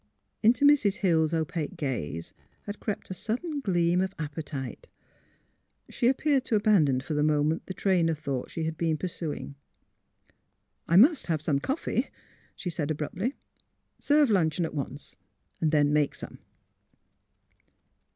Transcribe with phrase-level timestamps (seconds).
[0.41, 0.95] Into Mrs.
[1.05, 4.87] Hill's opaque gaze had crept a sud den gleam of appetite.
[5.91, 9.53] She appeared to abandon for the moment the train of thought she had been pursuing.
[10.21, 12.09] '* I must have some coffee,"
[12.55, 13.35] she said, abruptly.
[13.71, 15.17] *' Serve luncheon at once;
[15.59, 16.39] then make some."